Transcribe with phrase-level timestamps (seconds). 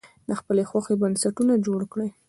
[0.27, 2.09] د خپلې خوښې بنسټونه جوړ کړي.